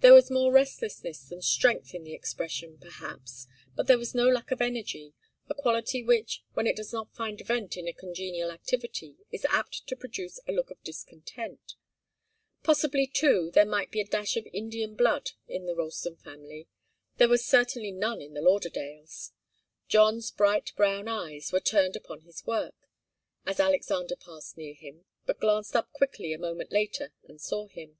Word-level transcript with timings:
There 0.00 0.12
was 0.12 0.30
more 0.30 0.52
restlessness 0.52 1.30
than 1.30 1.40
strength 1.40 1.94
in 1.94 2.04
the 2.04 2.12
expression, 2.12 2.76
perhaps, 2.76 3.46
but 3.74 3.86
there 3.86 3.96
was 3.96 4.14
no 4.14 4.28
lack 4.28 4.50
of 4.50 4.60
energy, 4.60 5.14
a 5.48 5.54
quality 5.54 6.02
which, 6.02 6.42
when 6.52 6.66
it 6.66 6.76
does 6.76 6.92
not 6.92 7.14
find 7.14 7.40
vent 7.46 7.78
in 7.78 7.88
a 7.88 7.94
congenial 7.94 8.50
activity, 8.50 9.16
is 9.30 9.46
apt 9.46 9.86
to 9.86 9.96
produce 9.96 10.38
a 10.46 10.52
look 10.52 10.70
of 10.70 10.82
discontent. 10.84 11.76
Possibly, 12.62 13.06
too, 13.06 13.50
there 13.54 13.64
might 13.64 13.90
be 13.90 14.02
a 14.02 14.04
dash 14.04 14.36
of 14.36 14.46
Indian 14.52 14.94
blood 14.94 15.30
in 15.48 15.64
the 15.64 15.74
Ralston 15.74 16.16
family. 16.16 16.68
There 17.16 17.30
was 17.30 17.42
certainly 17.42 17.92
none 17.92 18.20
in 18.20 18.34
the 18.34 18.42
Lauderdales. 18.42 19.32
John's 19.88 20.30
bright 20.30 20.74
brown 20.76 21.08
eyes 21.08 21.50
were 21.50 21.60
turned 21.60 21.96
upon 21.96 22.20
his 22.20 22.44
work, 22.46 22.74
as 23.46 23.58
Alexander 23.58 24.16
passed 24.16 24.58
near 24.58 24.74
him, 24.74 25.06
but 25.24 25.40
glanced 25.40 25.74
up 25.74 25.90
quickly 25.94 26.34
a 26.34 26.38
moment 26.38 26.72
later 26.72 27.14
and 27.26 27.40
saw 27.40 27.68
him. 27.68 27.96